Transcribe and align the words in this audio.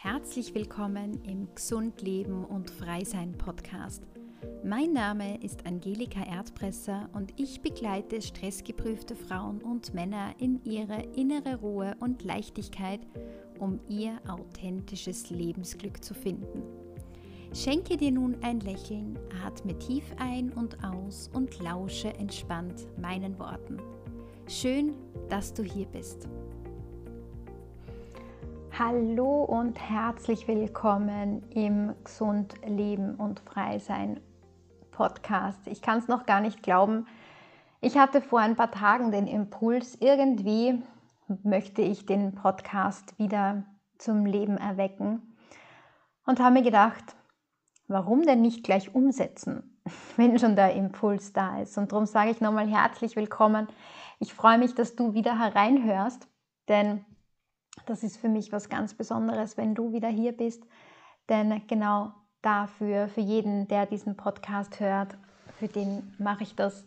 Herzlich 0.00 0.54
willkommen 0.54 1.24
im 1.24 1.52
Gesund 1.56 2.02
Leben 2.02 2.44
und 2.44 2.70
Freisein 2.70 3.36
Podcast. 3.36 4.04
Mein 4.62 4.92
Name 4.92 5.42
ist 5.42 5.66
Angelika 5.66 6.22
Erdpresser 6.22 7.10
und 7.14 7.32
ich 7.34 7.62
begleite 7.62 8.22
stressgeprüfte 8.22 9.16
Frauen 9.16 9.60
und 9.60 9.94
Männer 9.94 10.36
in 10.38 10.62
ihre 10.62 11.02
innere 11.16 11.56
Ruhe 11.56 11.96
und 11.98 12.22
Leichtigkeit, 12.22 13.00
um 13.58 13.80
ihr 13.88 14.20
authentisches 14.28 15.30
Lebensglück 15.30 16.04
zu 16.04 16.14
finden. 16.14 16.62
Schenke 17.52 17.96
dir 17.96 18.12
nun 18.12 18.36
ein 18.42 18.60
Lächeln, 18.60 19.18
atme 19.44 19.76
tief 19.80 20.04
ein 20.18 20.52
und 20.52 20.76
aus 20.84 21.28
und 21.34 21.58
lausche 21.58 22.14
entspannt 22.14 22.86
meinen 23.00 23.36
Worten. 23.40 23.78
Schön, 24.46 24.94
dass 25.28 25.52
du 25.52 25.64
hier 25.64 25.86
bist. 25.86 26.28
Hallo 28.78 29.42
und 29.42 29.80
herzlich 29.80 30.46
willkommen 30.46 31.42
im 31.50 31.96
Gesund 32.04 32.54
Leben 32.64 33.16
und 33.16 33.40
Frei 33.40 33.80
Sein 33.80 34.20
Podcast. 34.92 35.66
Ich 35.66 35.82
kann 35.82 35.98
es 35.98 36.06
noch 36.06 36.26
gar 36.26 36.40
nicht 36.40 36.62
glauben. 36.62 37.08
Ich 37.80 37.98
hatte 37.98 38.20
vor 38.20 38.38
ein 38.38 38.54
paar 38.54 38.70
Tagen 38.70 39.10
den 39.10 39.26
Impuls, 39.26 39.96
irgendwie 40.00 40.80
möchte 41.42 41.82
ich 41.82 42.06
den 42.06 42.36
Podcast 42.36 43.18
wieder 43.18 43.64
zum 43.98 44.24
Leben 44.24 44.58
erwecken 44.58 45.36
und 46.24 46.38
habe 46.38 46.54
mir 46.54 46.62
gedacht, 46.62 47.16
warum 47.88 48.22
denn 48.22 48.42
nicht 48.42 48.62
gleich 48.62 48.94
umsetzen, 48.94 49.82
wenn 50.16 50.38
schon 50.38 50.54
der 50.54 50.74
Impuls 50.74 51.32
da 51.32 51.60
ist. 51.60 51.76
Und 51.78 51.90
darum 51.90 52.06
sage 52.06 52.30
ich 52.30 52.40
nochmal 52.40 52.68
herzlich 52.68 53.16
willkommen. 53.16 53.66
Ich 54.20 54.32
freue 54.34 54.58
mich, 54.58 54.76
dass 54.76 54.94
du 54.94 55.14
wieder 55.14 55.36
hereinhörst, 55.36 56.28
denn 56.68 57.04
das 57.86 58.02
ist 58.02 58.16
für 58.16 58.28
mich 58.28 58.52
was 58.52 58.68
ganz 58.68 58.94
Besonderes, 58.94 59.56
wenn 59.56 59.74
du 59.74 59.92
wieder 59.92 60.08
hier 60.08 60.36
bist. 60.36 60.62
Denn 61.28 61.66
genau 61.66 62.12
dafür, 62.42 63.08
für 63.08 63.20
jeden, 63.20 63.68
der 63.68 63.86
diesen 63.86 64.16
Podcast 64.16 64.80
hört, 64.80 65.16
für 65.58 65.68
den 65.68 66.14
mache 66.18 66.44
ich 66.44 66.54
das. 66.54 66.84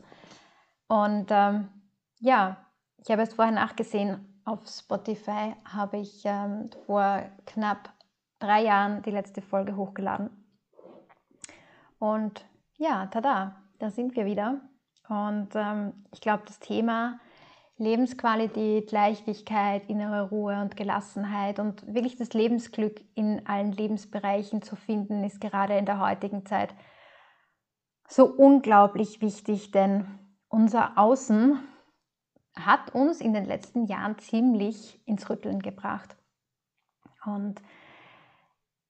Und 0.88 1.28
ähm, 1.30 1.68
ja, 2.20 2.58
ich 2.98 3.12
habe 3.12 3.22
es 3.22 3.34
vorher 3.34 3.54
nachgesehen, 3.54 4.42
auf 4.46 4.68
Spotify 4.68 5.56
habe 5.66 5.98
ich 5.98 6.24
ähm, 6.26 6.70
vor 6.86 7.24
knapp 7.46 7.94
drei 8.40 8.64
Jahren 8.64 9.02
die 9.04 9.12
letzte 9.12 9.42
Folge 9.42 9.76
hochgeladen. 9.76 10.30
Und 12.00 12.46
ja, 12.78 13.06
tada, 13.08 13.56
da 13.80 13.90
sind 13.92 14.16
wir 14.16 14.26
wieder. 14.26 14.62
Und 15.08 15.50
ähm, 15.56 16.06
ich 16.12 16.22
glaube, 16.22 16.44
das 16.46 16.60
Thema 16.60 17.20
Lebensqualität, 17.82 18.92
Leichtigkeit, 18.92 19.90
innere 19.90 20.30
Ruhe 20.30 20.62
und 20.62 20.78
Gelassenheit 20.78 21.58
und 21.58 21.86
wirklich 21.92 22.16
das 22.16 22.32
Lebensglück 22.34 23.02
in 23.16 23.48
allen 23.48 23.72
Lebensbereichen 23.72 24.62
zu 24.62 24.76
finden, 24.76 25.24
ist 25.24 25.42
gerade 25.42 25.76
in 25.78 25.88
der 25.88 26.00
heutigen 26.00 26.46
Zeit 26.46 26.76
so 28.08 28.26
unglaublich 28.26 29.20
wichtig, 29.22 29.72
denn 29.72 30.06
unser 30.48 30.98
Außen 30.98 31.60
hat 32.56 32.94
uns 32.94 33.20
in 33.20 33.34
den 33.34 33.46
letzten 33.46 33.86
Jahren 33.86 34.20
ziemlich 34.20 35.02
ins 35.08 35.28
Rütteln 35.28 35.60
gebracht. 35.60 36.16
Und 37.26 37.64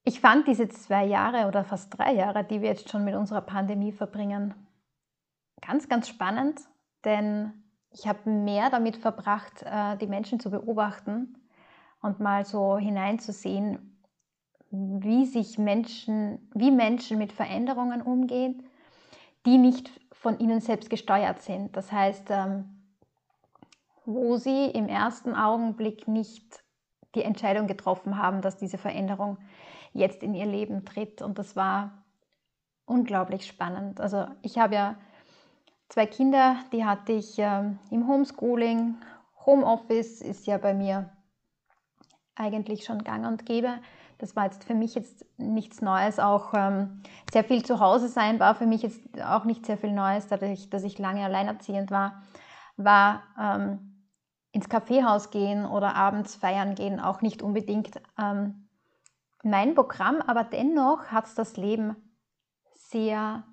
ich 0.04 0.20
fand 0.20 0.48
diese 0.48 0.68
zwei 0.68 1.06
Jahre 1.06 1.48
oder 1.48 1.64
fast 1.64 1.98
drei 1.98 2.14
Jahre, 2.14 2.44
die 2.44 2.62
wir 2.62 2.70
jetzt 2.70 2.90
schon 2.90 3.06
mit 3.06 3.16
unserer 3.16 3.42
Pandemie 3.42 3.94
verbringen, 3.94 4.54
ganz, 5.62 5.88
ganz 5.88 6.10
spannend, 6.10 6.60
denn 7.06 7.61
ich 7.92 8.08
habe 8.08 8.30
mehr 8.30 8.70
damit 8.70 8.98
verbracht, 8.98 9.64
äh, 9.64 9.98
die 9.98 10.08
Menschen 10.08 10.40
zu 10.40 10.50
beobachten 10.50 11.36
und 12.02 12.20
mal 12.20 12.46
so 12.46 12.78
hineinzusehen, 12.78 13.98
wie 14.70 15.26
sich 15.26 15.58
Menschen, 15.58 16.50
wie 16.54 16.72
Menschen 16.72 17.18
mit 17.18 17.34
Veränderungen 17.34 18.02
umgehen, 18.02 18.64
die 19.46 19.58
nicht 19.58 19.92
von 20.14 20.40
ihnen 20.40 20.62
selbst 20.62 20.90
gesteuert 20.90 21.42
sind. 21.42 21.76
Das 21.76 21.92
heißt, 21.92 22.30
ähm, 22.30 22.82
wo 24.06 24.38
sie 24.38 24.68
im 24.68 24.88
ersten 24.88 25.36
Augenblick 25.36 26.08
nicht 26.08 26.64
die 27.16 27.24
Entscheidung 27.24 27.68
getroffen 27.68 28.18
haben, 28.18 28.42
dass 28.42 28.58
diese 28.58 28.78
Veränderung 28.78 29.38
jetzt 29.94 30.24
in 30.24 30.34
ihr 30.34 30.46
Leben 30.46 30.86
tritt. 30.86 31.22
Und 31.22 31.38
das 31.38 31.56
war 31.56 32.04
unglaublich 32.86 33.46
spannend. 33.46 34.00
Also 34.00 34.28
ich 34.42 34.58
habe 34.58 34.76
ja 34.76 34.96
zwei 35.92 36.06
Kinder, 36.06 36.56
die 36.72 36.86
hatte 36.86 37.12
ich 37.12 37.38
ähm, 37.38 37.78
im 37.92 38.08
Homeschooling. 38.08 38.96
Homeoffice 39.46 40.22
ist 40.22 40.48
ja 40.48 40.58
bei 40.58 40.74
mir 40.74 41.10
eigentlich 42.36 42.86
schon 42.86 43.04
gang 43.04 43.28
und 43.28 43.46
gäbe. 43.46 43.80
Das 44.18 44.36
war 44.36 44.46
jetzt 44.46 44.64
für 44.64 44.74
mich 44.74 44.96
jetzt 44.96 45.26
nichts 45.38 45.82
Neues. 45.82 46.20
Auch 46.20 46.54
ähm, 46.54 47.04
sehr 47.32 47.44
viel 47.44 47.64
zu 47.66 47.80
Hause 47.80 48.08
sein 48.08 48.40
war 48.40 48.56
für 48.56 48.66
mich 48.66 48.84
jetzt 48.84 49.02
auch 49.22 49.44
nicht 49.44 49.66
sehr 49.66 49.78
viel 49.78 49.92
Neues, 49.92 50.28
dadurch, 50.28 50.70
dass 50.70 50.84
ich 50.84 50.98
lange 50.98 51.26
alleinerziehend 51.26 51.92
war. 51.92 52.22
War 52.78 53.24
ähm, 53.38 54.08
ins 54.54 54.70
Kaffeehaus 54.70 55.30
gehen 55.30 55.66
oder 55.66 55.96
abends 55.96 56.36
feiern 56.36 56.76
gehen 56.76 57.00
auch 57.02 57.22
nicht 57.22 57.42
unbedingt 57.42 58.02
ähm, 58.18 58.70
mein 59.44 59.76
Programm, 59.76 60.22
aber 60.22 60.46
dennoch 60.46 61.08
hat 61.08 61.26
es 61.26 61.36
das 61.36 61.58
Leben 61.58 61.96
sehr 62.76 63.44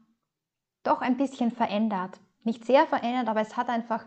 doch 0.85 1.01
ein 1.01 1.17
bisschen 1.17 1.51
verändert 1.51 2.21
nicht 2.49 2.65
sehr 2.65 2.87
verändert, 2.87 3.29
aber 3.29 3.41
es 3.41 3.57
hat 3.57 3.69
einfach 3.69 4.05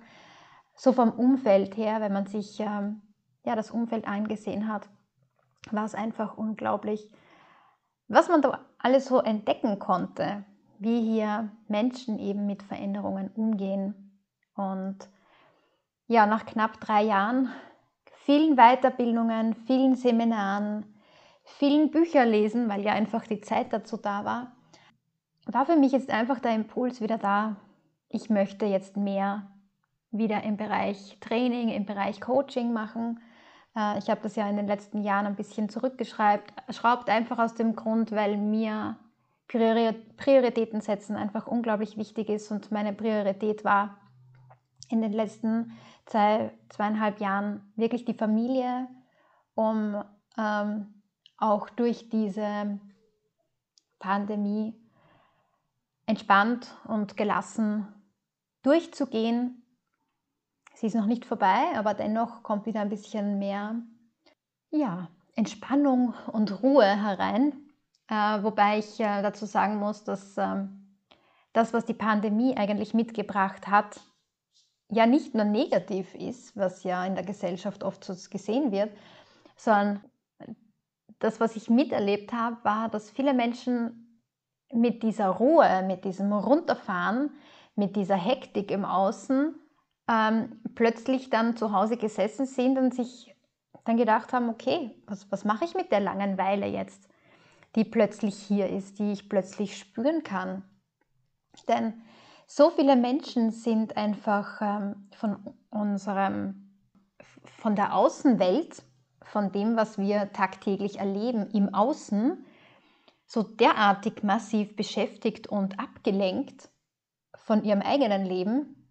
so 0.75 0.91
vom 0.91 1.12
Umfeld 1.12 1.78
her, 1.78 2.02
wenn 2.02 2.12
man 2.12 2.25
sich 2.25 2.59
ähm, 2.59 3.02
ja, 3.44 3.56
das 3.56 3.72
Umfeld 3.72 4.07
angesehen 4.07 4.68
hat, 4.68 4.90
war 5.69 5.85
es 5.85 5.96
einfach 5.96 6.38
unglaublich, 6.38 7.09
was 8.07 8.30
man 8.30 8.41
da 8.41 8.66
alles 8.80 9.06
so 9.06 9.19
entdecken 9.19 9.80
konnte, 9.80 10.44
wie 10.80 11.01
hier 11.01 11.50
Menschen 11.68 12.19
eben 12.19 12.47
mit 12.47 12.63
Veränderungen 12.63 13.30
umgehen. 13.30 14.19
Und 14.56 14.97
ja, 16.07 16.25
nach 16.25 16.46
knapp 16.46 16.81
drei 16.81 17.03
Jahren, 17.03 17.50
vielen 18.25 18.56
Weiterbildungen, 18.56 19.53
vielen 19.53 19.96
Seminaren, 19.96 20.85
vielen 21.44 21.91
Bücher 21.91 22.25
lesen, 22.25 22.69
weil 22.69 22.81
ja 22.81 22.94
einfach 22.94 23.28
die 23.28 23.41
Zeit 23.41 23.72
dazu 23.72 23.97
da 23.97 24.25
war, 24.25 24.56
war 25.46 25.66
für 25.66 25.75
mich 25.75 25.91
jetzt 25.91 26.09
einfach 26.09 26.40
der 26.40 26.56
Impuls 26.56 27.01
wieder 27.01 27.18
da, 27.18 27.56
ich 28.11 28.29
möchte 28.29 28.66
jetzt 28.66 28.97
mehr 28.97 29.51
wieder 30.11 30.44
im 30.44 30.57
Bereich 30.57 31.17
Training, 31.22 31.69
im 31.69 31.85
Bereich 31.85 32.19
Coaching 32.19 32.73
machen. 32.73 33.19
Äh, 33.75 33.97
ich 33.97 34.09
habe 34.09 34.22
das 34.22 34.35
ja 34.35 34.49
in 34.49 34.57
den 34.57 34.67
letzten 34.67 35.01
Jahren 35.01 35.25
ein 35.25 35.35
bisschen 35.35 35.69
zurückgeschraubt, 35.69 37.09
einfach 37.09 37.39
aus 37.39 37.53
dem 37.55 37.75
Grund, 37.75 38.11
weil 38.11 38.38
mir 38.38 38.97
Prioritäten 39.47 40.79
setzen 40.81 41.17
einfach 41.17 41.47
unglaublich 41.47 41.97
wichtig 41.97 42.29
ist 42.29 42.51
und 42.51 42.71
meine 42.71 42.94
Priorität 42.94 43.66
war 43.66 43.97
in 44.89 45.01
den 45.01 45.11
letzten 45.11 45.77
zwei, 46.05 46.51
zweieinhalb 46.69 47.19
Jahren 47.19 47.73
wirklich 47.75 48.05
die 48.05 48.13
Familie, 48.13 48.88
um 49.55 50.01
ähm, 50.38 51.01
auch 51.38 51.69
durch 51.69 52.09
diese 52.09 52.79
Pandemie 54.00 54.73
entspannt 56.05 56.77
und 56.85 57.17
gelassen 57.17 57.88
durchzugehen. 58.63 59.63
Sie 60.75 60.88
ist 60.88 60.95
noch 60.95 61.05
nicht 61.05 61.25
vorbei, 61.25 61.75
aber 61.75 61.94
dennoch 61.94 62.44
kommt 62.44 62.66
wieder 62.66 62.81
ein 62.81 62.89
bisschen 62.89 63.39
mehr 63.39 63.81
ja, 64.72 65.09
Entspannung 65.35 66.13
und 66.31 66.63
Ruhe 66.63 66.85
herein. 66.85 67.53
Äh, 68.07 68.44
wobei 68.44 68.79
ich 68.79 69.00
äh, 69.00 69.21
dazu 69.21 69.45
sagen 69.45 69.77
muss, 69.77 70.03
dass 70.03 70.38
äh, 70.38 70.66
das, 71.53 71.73
was 71.73 71.85
die 71.85 71.94
Pandemie 71.94 72.57
eigentlich 72.57 72.94
mitgebracht 72.94 73.67
hat, 73.67 74.01
ja 74.89 75.05
nicht 75.05 75.33
nur 75.33 75.45
negativ 75.45 76.13
ist, 76.16 76.55
was 76.57 76.83
ja 76.83 77.05
in 77.05 77.16
der 77.16 77.23
Gesellschaft 77.23 77.83
oft 77.83 78.03
so 78.03 78.13
gesehen 78.29 78.71
wird, 78.71 78.91
sondern 79.55 80.03
das, 81.19 81.39
was 81.39 81.56
ich 81.56 81.69
miterlebt 81.69 82.33
habe, 82.33 82.57
war, 82.63 82.89
dass 82.89 83.09
viele 83.09 83.33
Menschen 83.33 84.21
mit 84.74 85.03
dieser 85.03 85.30
Ruhe, 85.30 85.83
mit 85.88 86.03
diesem 86.03 86.33
Runterfahren 86.33 87.31
mit 87.75 87.95
dieser 87.95 88.15
Hektik 88.15 88.71
im 88.71 88.85
Außen 88.85 89.56
ähm, 90.09 90.62
plötzlich 90.75 91.29
dann 91.29 91.56
zu 91.56 91.71
Hause 91.71 91.97
gesessen 91.97 92.45
sind 92.45 92.77
und 92.77 92.94
sich 92.94 93.35
dann 93.85 93.97
gedacht 93.97 94.33
haben, 94.33 94.50
okay, 94.50 94.91
was, 95.07 95.31
was 95.31 95.45
mache 95.45 95.65
ich 95.65 95.73
mit 95.73 95.91
der 95.91 96.00
Langeweile 96.00 96.68
jetzt, 96.68 97.07
die 97.75 97.85
plötzlich 97.85 98.35
hier 98.35 98.69
ist, 98.69 99.00
die 99.00 99.12
ich 99.12 99.29
plötzlich 99.29 99.77
spüren 99.77 100.23
kann. 100.23 100.63
Denn 101.68 102.01
so 102.45 102.69
viele 102.69 102.95
Menschen 102.95 103.51
sind 103.51 103.95
einfach 103.97 104.62
ähm, 104.62 105.07
von 105.15 105.56
unserem, 105.69 106.75
von 107.57 107.75
der 107.75 107.95
Außenwelt, 107.95 108.83
von 109.24 109.51
dem, 109.51 109.77
was 109.77 109.97
wir 109.97 110.33
tagtäglich 110.33 111.00
erleben 111.00 111.50
im 111.51 111.74
Außen, 111.74 112.45
so 113.25 113.44
derartig 113.44 114.24
massiv 114.24 114.75
beschäftigt 114.75 115.47
und 115.47 115.79
abgelenkt, 115.79 116.69
von 117.43 117.63
ihrem 117.63 117.81
eigenen 117.81 118.25
Leben, 118.25 118.89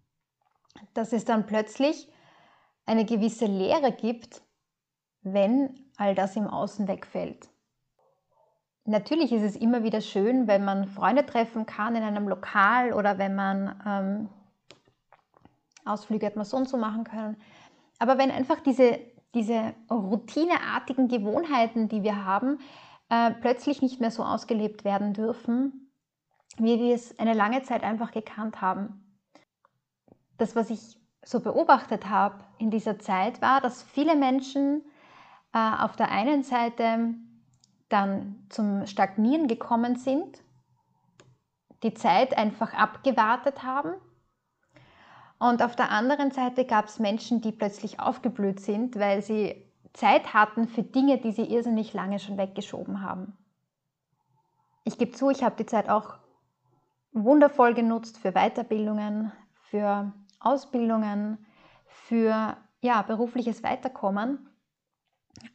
dass 0.93 1.13
es 1.13 1.25
dann 1.25 1.45
plötzlich 1.45 2.11
eine 2.85 3.05
gewisse 3.05 3.45
Leere 3.45 3.91
gibt, 3.91 4.41
wenn 5.21 5.91
all 5.97 6.15
das 6.15 6.35
im 6.35 6.47
Außen 6.47 6.87
wegfällt. 6.87 7.49
natürlich 8.85 9.31
ist 9.31 9.43
es 9.43 9.55
immer 9.55 9.83
wieder 9.83 10.01
schön, 10.01 10.47
wenn 10.47 10.65
man 10.65 10.87
Freunde 10.87 11.25
treffen 11.25 11.65
kann 11.65 11.95
in 11.95 12.03
einem 12.03 12.27
Lokal 12.27 12.93
oder 12.93 13.17
wenn 13.17 13.35
man 13.35 13.81
ähm, 13.85 14.29
Ausflüge 15.85 16.25
hat 16.25 16.35
man 16.35 16.45
so 16.45 16.57
und 16.57 16.67
so 16.67 16.77
machen 16.77 17.03
können. 17.03 17.37
Aber 17.99 18.17
wenn 18.17 18.31
einfach 18.31 18.59
diese, 18.59 18.99
diese 19.35 19.73
routineartigen 19.89 21.07
Gewohnheiten, 21.07 21.87
die 21.87 22.03
wir 22.03 22.25
haben, 22.25 22.59
äh, 23.09 23.31
plötzlich 23.31 23.81
nicht 23.81 24.01
mehr 24.01 24.11
so 24.11 24.23
ausgelebt 24.23 24.83
werden 24.83 25.13
dürfen, 25.13 25.90
wie 26.57 26.79
wir 26.79 26.95
es 26.95 27.17
eine 27.19 27.33
lange 27.33 27.63
Zeit 27.63 27.83
einfach 27.83 28.11
gekannt 28.11 28.61
haben. 28.61 29.03
Das, 30.37 30.55
was 30.55 30.69
ich 30.69 30.97
so 31.23 31.39
beobachtet 31.39 32.09
habe 32.09 32.43
in 32.57 32.71
dieser 32.71 32.99
Zeit, 32.99 33.41
war, 33.41 33.61
dass 33.61 33.83
viele 33.83 34.15
Menschen 34.15 34.83
äh, 35.53 35.57
auf 35.59 35.95
der 35.95 36.09
einen 36.09 36.43
Seite 36.43 37.13
dann 37.89 38.45
zum 38.49 38.85
Stagnieren 38.87 39.47
gekommen 39.47 39.95
sind, 39.95 40.41
die 41.83 41.93
Zeit 41.93 42.37
einfach 42.37 42.73
abgewartet 42.73 43.63
haben. 43.63 43.93
Und 45.39 45.63
auf 45.63 45.75
der 45.75 45.89
anderen 45.89 46.31
Seite 46.31 46.65
gab 46.65 46.85
es 46.85 46.99
Menschen, 46.99 47.41
die 47.41 47.51
plötzlich 47.51 47.99
aufgeblüht 47.99 48.59
sind, 48.59 48.97
weil 48.97 49.21
sie 49.21 49.65
Zeit 49.93 50.33
hatten 50.33 50.67
für 50.67 50.83
Dinge, 50.83 51.17
die 51.17 51.31
sie 51.31 51.43
irrsinnig 51.43 51.93
lange 51.93 52.19
schon 52.19 52.37
weggeschoben 52.37 53.01
haben. 53.01 53.37
Ich 54.83 54.97
gebe 54.97 55.11
zu, 55.11 55.29
ich 55.29 55.43
habe 55.43 55.55
die 55.57 55.65
Zeit 55.65 55.89
auch 55.89 56.17
wundervoll 57.13 57.73
genutzt 57.73 58.17
für 58.17 58.31
Weiterbildungen, 58.31 59.31
für 59.69 60.11
Ausbildungen, 60.39 61.45
für 61.85 62.57
ja, 62.81 63.01
berufliches 63.03 63.63
Weiterkommen, 63.63 64.49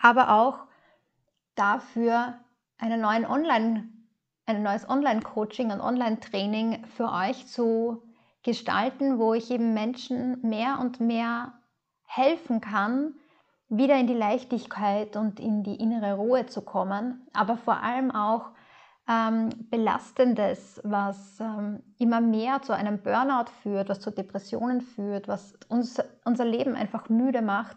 aber 0.01 0.31
auch 0.31 0.59
dafür 1.55 2.35
einen 2.79 3.01
neuen 3.01 3.27
Online, 3.27 3.89
ein 4.47 4.63
neues 4.63 4.89
Online-Coaching 4.89 5.73
und 5.73 5.81
Online-Training 5.81 6.85
für 6.97 7.11
euch 7.11 7.47
zu 7.47 8.03
gestalten, 8.43 9.19
wo 9.19 9.35
ich 9.35 9.51
eben 9.51 9.75
Menschen 9.75 10.41
mehr 10.43 10.79
und 10.81 11.01
mehr 11.01 11.55
helfen 12.05 12.61
kann, 12.61 13.15
wieder 13.69 13.99
in 13.99 14.07
die 14.07 14.15
Leichtigkeit 14.15 15.17
und 15.17 15.41
in 15.41 15.65
die 15.65 15.75
innere 15.75 16.15
Ruhe 16.15 16.47
zu 16.47 16.63
kommen, 16.63 17.27
aber 17.33 17.57
vor 17.57 17.83
allem 17.83 18.13
auch 18.13 18.51
ähm, 19.09 19.51
Belastendes, 19.71 20.81
was 20.85 21.39
ähm, 21.41 21.83
immer 21.99 22.21
mehr 22.21 22.63
zu 22.63 22.73
einem 22.73 23.03
Burnout 23.03 23.51
führt, 23.63 23.89
was 23.89 24.01
zu 24.01 24.11
Depressionen 24.11 24.81
führt, 24.81 25.29
was 25.29 25.55
uns, 25.69 26.01
unser 26.25 26.45
Leben 26.45 26.75
einfach 26.75 27.09
müde 27.09 27.43
macht. 27.43 27.77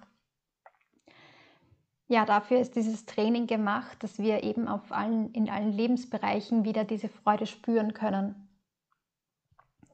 Ja, 2.07 2.25
dafür 2.25 2.59
ist 2.59 2.75
dieses 2.75 3.05
Training 3.05 3.45
gemacht, 3.45 4.01
dass 4.01 4.17
wir 4.17 4.43
eben 4.43 4.67
auf 4.67 4.91
allen, 4.91 5.31
in 5.33 5.47
allen 5.47 5.71
Lebensbereichen 5.71 6.65
wieder 6.65 6.83
diese 6.83 7.07
Freude 7.07 7.45
spüren 7.45 7.93
können. 7.93 8.49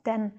Denn 0.06 0.32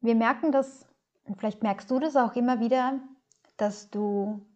wir 0.00 0.14
merken 0.14 0.52
das, 0.52 0.86
und 1.24 1.36
vielleicht 1.36 1.62
merkst 1.62 1.90
du 1.90 1.98
das 1.98 2.16
auch 2.16 2.34
immer 2.34 2.60
wieder, 2.60 3.00
dass 3.58 3.90
du 3.90 4.47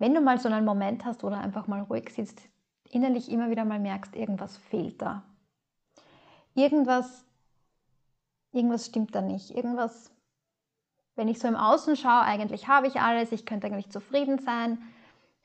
wenn 0.00 0.14
du 0.14 0.22
mal 0.22 0.40
so 0.40 0.48
einen 0.48 0.64
Moment 0.64 1.04
hast, 1.04 1.22
du 1.22 1.28
einfach 1.28 1.66
mal 1.66 1.82
ruhig 1.82 2.08
sitzt, 2.08 2.40
innerlich 2.88 3.30
immer 3.30 3.50
wieder 3.50 3.66
mal 3.66 3.78
merkst, 3.78 4.16
irgendwas 4.16 4.56
fehlt 4.56 5.00
da. 5.00 5.22
Irgendwas, 6.54 7.24
irgendwas 8.50 8.86
stimmt 8.86 9.14
da 9.14 9.20
nicht. 9.20 9.50
Irgendwas, 9.50 10.10
wenn 11.16 11.28
ich 11.28 11.38
so 11.38 11.46
im 11.46 11.54
Außen 11.54 11.96
schaue, 11.96 12.22
eigentlich 12.22 12.66
habe 12.66 12.86
ich 12.86 12.98
alles, 12.98 13.30
ich 13.30 13.44
könnte 13.44 13.66
eigentlich 13.66 13.90
zufrieden 13.90 14.38
sein. 14.38 14.78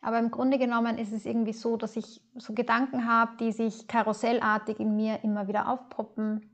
Aber 0.01 0.19
im 0.19 0.31
Grunde 0.31 0.57
genommen 0.57 0.97
ist 0.97 1.11
es 1.11 1.25
irgendwie 1.25 1.53
so, 1.53 1.75
dass 1.75 1.97
ich 1.97 2.21
so 2.35 2.53
Gedanken 2.53 3.07
habe, 3.07 3.35
die 3.37 3.51
sich 3.51 3.87
karussellartig 3.87 4.79
in 4.79 4.95
mir 4.95 5.21
immer 5.23 5.49
wieder 5.49 5.67
aufpoppen. 5.67 6.49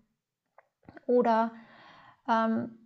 Oder 1.06 1.52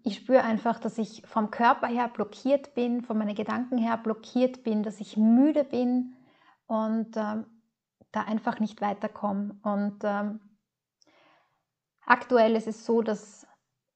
ich 0.04 0.16
spüre 0.16 0.44
einfach, 0.44 0.80
dass 0.80 0.98
ich 0.98 1.22
vom 1.26 1.52
Körper 1.52 1.88
her 1.88 2.08
blockiert 2.08 2.74
bin, 2.74 3.02
von 3.02 3.18
meinen 3.18 3.36
Gedanken 3.36 3.78
her 3.78 3.98
blockiert 3.98 4.64
bin, 4.64 4.82
dass 4.82 5.00
ich 5.00 5.18
müde 5.18 5.64
bin 5.64 6.16
und 6.68 7.16
ähm, 7.18 7.46
da 8.12 8.22
einfach 8.22 8.60
nicht 8.60 8.82
weiterkomme. 8.82 9.60
Und 9.62 10.00
ähm, 10.04 10.40
aktuell 12.06 12.56
ist 12.56 12.68
es 12.68 12.86
so, 12.86 13.02
dass 13.02 13.46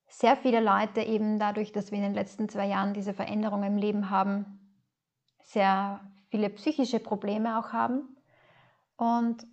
sehr 0.07 0.35
viele 0.35 0.59
Leute 0.59 1.01
eben 1.01 1.39
dadurch, 1.39 1.71
dass 1.71 1.91
wir 1.91 1.99
in 1.99 2.03
den 2.03 2.13
letzten 2.13 2.49
zwei 2.49 2.67
Jahren 2.67 2.93
diese 2.93 3.13
Veränderung 3.13 3.63
im 3.63 3.77
Leben 3.77 4.09
haben, 4.09 4.59
sehr 5.41 6.01
viele 6.29 6.49
psychische 6.49 6.99
Probleme 6.99 7.57
auch 7.57 7.71
haben. 7.71 8.17
Und 8.97 9.47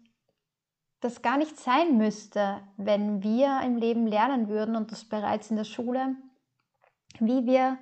das 1.01 1.23
gar 1.23 1.37
nicht 1.37 1.59
sein 1.59 1.99
müsste, 1.99 2.61
wenn 2.77 3.23
wir 3.23 3.61
im 3.65 3.77
Leben 3.77 4.07
lernen 4.07 4.49
würden 4.49 4.77
und 4.77 4.93
das 4.93 5.05
bereits 5.05 5.51
in 5.51 5.57
der 5.57 5.65
Schule, 5.65 6.17
wie 7.21 7.47
wir 7.47 7.79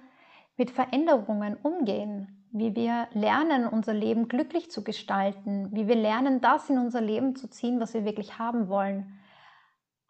mit 0.56 0.70
Veränderungen 0.70 1.56
umgehen, 1.56 2.44
wie 2.52 2.74
wir 2.76 3.08
lernen, 3.12 3.66
unser 3.66 3.94
Leben 3.94 4.28
glücklich 4.28 4.70
zu 4.70 4.84
gestalten, 4.84 5.70
wie 5.72 5.88
wir 5.88 5.96
lernen, 5.96 6.40
das 6.40 6.70
in 6.70 6.78
unser 6.78 7.00
Leben 7.00 7.34
zu 7.34 7.48
ziehen, 7.48 7.80
was 7.80 7.94
wir 7.94 8.04
wirklich 8.04 8.38
haben 8.38 8.68
wollen. 8.68 9.18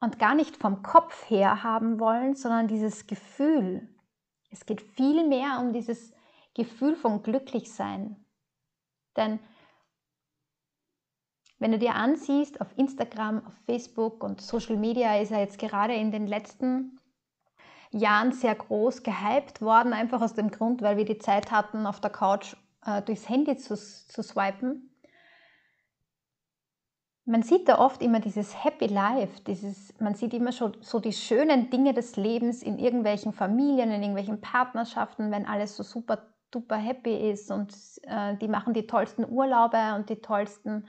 Und 0.01 0.19
gar 0.19 0.35
nicht 0.35 0.57
vom 0.57 0.83
Kopf 0.83 1.31
her 1.31 1.63
haben 1.63 1.99
wollen, 1.99 2.35
sondern 2.35 2.69
dieses 2.69 3.07
Gefühl. 3.07 3.89
Es 4.51 4.67
geht 4.67 4.83
viel 4.83 5.27
mehr 5.27 5.59
um 5.61 5.73
dieses 5.73 6.13
Gefühl 6.53 6.97
von 6.97 7.23
Glücklichsein. 7.23 8.25
Denn 9.17 9.39
wenn 11.59 11.73
du 11.73 11.79
dir 11.79 11.95
ansiehst, 11.95 12.61
auf 12.61 12.77
Instagram, 12.77 13.47
auf 13.47 13.55
Facebook 13.67 14.23
und 14.23 14.41
Social 14.41 14.77
Media 14.77 15.19
ist 15.19 15.31
er 15.31 15.41
jetzt 15.41 15.59
gerade 15.59 15.95
in 15.95 16.11
den 16.11 16.27
letzten 16.27 16.99
Jahren 17.91 18.33
sehr 18.33 18.55
groß 18.55 19.03
gehypt 19.03 19.63
worden, 19.63 19.93
einfach 19.93 20.21
aus 20.21 20.35
dem 20.35 20.51
Grund, 20.51 20.83
weil 20.83 20.97
wir 20.97 21.05
die 21.05 21.19
Zeit 21.19 21.53
hatten, 21.53 21.87
auf 21.87 22.01
der 22.01 22.11
Couch 22.11 22.57
äh, 22.85 23.03
durchs 23.03 23.29
Handy 23.29 23.57
zu, 23.57 23.77
zu 23.77 24.23
swipen. 24.23 24.91
Man 27.27 27.43
sieht 27.43 27.69
da 27.69 27.79
oft 27.79 28.03
immer 28.03 28.21
dieses 28.21 28.65
Happy 28.65 28.87
Life, 28.87 29.41
dieses, 29.47 29.95
man 29.99 30.15
sieht 30.15 30.35
immer 30.35 30.53
schon 30.53 30.77
so 30.83 31.01
die 31.01 31.13
schönen 31.13 31.71
Dinge 31.71 31.95
des 31.95 32.17
Lebens 32.17 32.63
in 32.63 32.79
irgendwelchen 32.79 33.33
Familien, 33.33 33.91
in 33.91 34.03
irgendwelchen 34.03 34.43
Partnerschaften, 34.43 35.31
wenn 35.31 35.47
alles 35.47 35.77
so 35.77 35.83
super 35.83 36.19
duper 36.51 36.77
happy 36.77 37.31
ist 37.31 37.51
und 37.51 37.73
äh, 38.03 38.37
die 38.37 38.49
machen 38.49 38.75
die 38.75 38.87
tollsten 38.87 39.25
Urlaube 39.27 39.95
und 39.97 40.11
die 40.11 40.21
tollsten 40.21 40.87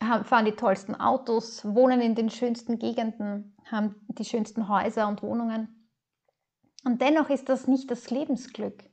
fahren 0.00 0.44
die 0.44 0.52
tollsten 0.52 0.94
Autos, 0.94 1.64
wohnen 1.64 2.00
in 2.00 2.14
den 2.14 2.30
schönsten 2.30 2.78
Gegenden, 2.78 3.56
haben 3.70 3.94
die 4.08 4.24
schönsten 4.24 4.68
Häuser 4.68 5.08
und 5.08 5.22
Wohnungen. 5.22 5.88
Und 6.84 7.00
dennoch 7.00 7.30
ist 7.30 7.48
das 7.48 7.66
nicht 7.66 7.90
das 7.90 8.10
Lebensglück. 8.10 8.84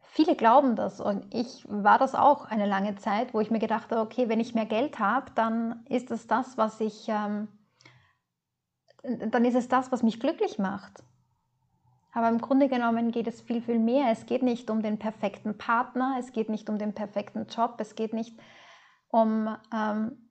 Viele 0.00 0.34
glauben 0.34 0.76
das 0.76 1.00
und 1.00 1.34
ich 1.34 1.64
war 1.68 1.98
das 1.98 2.14
auch 2.14 2.46
eine 2.46 2.66
lange 2.66 2.96
Zeit, 2.96 3.34
wo 3.34 3.40
ich 3.40 3.50
mir 3.50 3.58
gedacht 3.58 3.90
habe, 3.90 4.00
okay, 4.00 4.28
wenn 4.28 4.40
ich 4.40 4.54
mehr 4.54 4.64
Geld 4.64 4.98
habe, 4.98 5.30
dann 5.34 5.84
ist 5.90 6.10
es 6.10 6.26
das, 6.26 6.56
was 6.56 6.80
ich, 6.80 7.06
ähm, 7.08 7.48
dann 9.02 9.44
ist 9.44 9.56
es 9.56 9.68
das, 9.68 9.92
was 9.92 10.02
mich 10.02 10.18
glücklich 10.18 10.58
macht. 10.58 11.02
Aber 12.12 12.30
im 12.30 12.40
Grunde 12.40 12.68
genommen 12.68 13.10
geht 13.10 13.26
es 13.26 13.42
viel, 13.42 13.60
viel 13.60 13.78
mehr. 13.78 14.10
Es 14.10 14.24
geht 14.24 14.42
nicht 14.42 14.70
um 14.70 14.80
den 14.80 14.98
perfekten 14.98 15.58
Partner, 15.58 16.16
es 16.18 16.32
geht 16.32 16.48
nicht 16.48 16.70
um 16.70 16.78
den 16.78 16.94
perfekten 16.94 17.46
Job, 17.46 17.74
es 17.78 17.94
geht 17.94 18.14
nicht 18.14 18.34
um 19.16 19.56
ähm, 19.72 20.28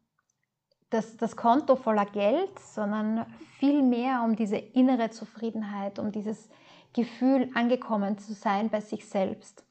das, 0.92 1.18
das 1.18 1.36
Konto 1.36 1.76
voller 1.76 2.06
Geld, 2.06 2.60
sondern 2.60 3.26
vielmehr 3.58 4.22
um 4.24 4.36
diese 4.36 4.58
innere 4.58 5.10
Zufriedenheit, 5.10 5.98
um 5.98 6.12
dieses 6.12 6.50
Gefühl, 6.94 7.50
angekommen 7.56 8.20
zu 8.20 8.34
sein 8.34 8.70
bei 8.70 8.82
sich 8.82 9.10
selbst. 9.10 9.66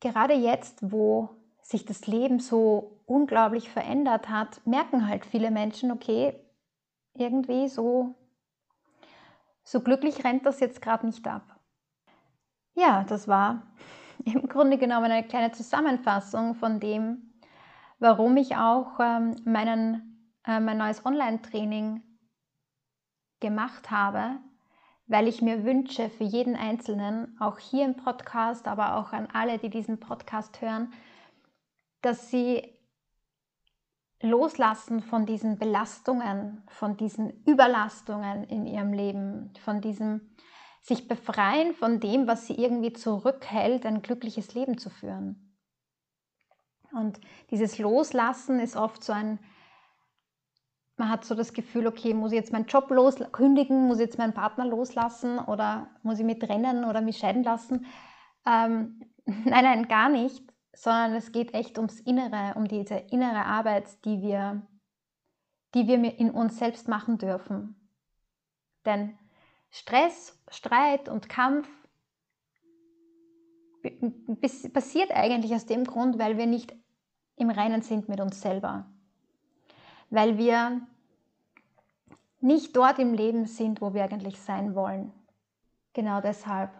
Gerade 0.00 0.34
jetzt, 0.34 0.92
wo 0.92 1.30
sich 1.62 1.86
das 1.86 2.06
Leben 2.06 2.40
so 2.40 3.00
unglaublich 3.06 3.70
verändert 3.70 4.28
hat, 4.28 4.60
merken 4.66 5.08
halt 5.08 5.24
viele 5.24 5.50
Menschen, 5.50 5.90
okay, 5.90 6.38
irgendwie 7.14 7.68
so, 7.68 8.14
so 9.62 9.80
glücklich 9.80 10.24
rennt 10.24 10.44
das 10.44 10.60
jetzt 10.60 10.82
gerade 10.82 11.06
nicht 11.06 11.26
ab. 11.26 11.58
Ja, 12.74 13.04
das 13.04 13.28
war 13.28 13.62
im 14.26 14.46
Grunde 14.46 14.76
genommen 14.76 15.10
eine 15.10 15.26
kleine 15.26 15.52
Zusammenfassung 15.52 16.54
von 16.54 16.80
dem, 16.80 17.33
warum 17.98 18.36
ich 18.36 18.56
auch 18.56 18.98
ähm, 19.00 19.36
meinen, 19.44 20.32
äh, 20.46 20.60
mein 20.60 20.78
neues 20.78 21.04
Online-Training 21.04 22.02
gemacht 23.40 23.90
habe, 23.90 24.38
weil 25.06 25.28
ich 25.28 25.42
mir 25.42 25.64
wünsche 25.64 26.08
für 26.10 26.24
jeden 26.24 26.56
Einzelnen, 26.56 27.36
auch 27.40 27.58
hier 27.58 27.84
im 27.84 27.96
Podcast, 27.96 28.66
aber 28.66 28.96
auch 28.96 29.12
an 29.12 29.28
alle, 29.32 29.58
die 29.58 29.70
diesen 29.70 30.00
Podcast 30.00 30.60
hören, 30.60 30.92
dass 32.00 32.30
sie 32.30 32.74
loslassen 34.22 35.00
von 35.00 35.26
diesen 35.26 35.58
Belastungen, 35.58 36.62
von 36.68 36.96
diesen 36.96 37.44
Überlastungen 37.44 38.44
in 38.44 38.66
ihrem 38.66 38.92
Leben, 38.92 39.52
von 39.62 39.80
diesem 39.80 40.34
sich 40.84 41.08
befreien 41.08 41.72
von 41.74 41.98
dem, 41.98 42.26
was 42.26 42.46
sie 42.46 42.54
irgendwie 42.54 42.92
zurückhält, 42.92 43.86
ein 43.86 44.02
glückliches 44.02 44.54
Leben 44.54 44.76
zu 44.76 44.90
führen. 44.90 45.53
Und 46.94 47.20
dieses 47.50 47.78
Loslassen 47.78 48.60
ist 48.60 48.76
oft 48.76 49.02
so 49.02 49.12
ein, 49.12 49.38
man 50.96 51.10
hat 51.10 51.24
so 51.24 51.34
das 51.34 51.52
Gefühl, 51.52 51.86
okay, 51.86 52.14
muss 52.14 52.32
ich 52.32 52.36
jetzt 52.36 52.52
meinen 52.52 52.66
Job 52.66 52.90
los, 52.90 53.16
kündigen, 53.32 53.86
muss 53.86 53.98
ich 53.98 54.06
jetzt 54.06 54.18
meinen 54.18 54.34
Partner 54.34 54.64
loslassen 54.64 55.38
oder 55.38 55.88
muss 56.02 56.18
ich 56.18 56.24
mich 56.24 56.38
trennen 56.38 56.84
oder 56.84 57.00
mich 57.00 57.18
scheiden 57.18 57.42
lassen? 57.42 57.86
Ähm, 58.46 59.00
nein, 59.26 59.64
nein, 59.64 59.88
gar 59.88 60.08
nicht, 60.08 60.42
sondern 60.72 61.14
es 61.14 61.32
geht 61.32 61.54
echt 61.54 61.78
ums 61.78 62.00
Innere, 62.00 62.54
um 62.56 62.68
diese 62.68 62.94
innere 62.94 63.44
Arbeit, 63.44 64.04
die 64.04 64.22
wir, 64.22 64.62
die 65.74 65.86
wir 65.86 66.18
in 66.18 66.30
uns 66.30 66.58
selbst 66.58 66.88
machen 66.88 67.18
dürfen. 67.18 67.76
Denn 68.84 69.18
Stress, 69.70 70.40
Streit 70.48 71.08
und 71.08 71.28
Kampf 71.28 71.68
passiert 74.72 75.10
eigentlich 75.10 75.52
aus 75.54 75.66
dem 75.66 75.84
Grund, 75.84 76.18
weil 76.18 76.38
wir 76.38 76.46
nicht 76.46 76.74
im 77.36 77.50
Reinen 77.50 77.82
sind 77.82 78.08
mit 78.08 78.20
uns 78.20 78.40
selber. 78.40 78.86
Weil 80.10 80.38
wir 80.38 80.80
nicht 82.40 82.76
dort 82.76 82.98
im 82.98 83.14
Leben 83.14 83.46
sind, 83.46 83.80
wo 83.80 83.94
wir 83.94 84.04
eigentlich 84.04 84.40
sein 84.40 84.74
wollen. 84.74 85.12
Genau 85.94 86.20
deshalb. 86.20 86.70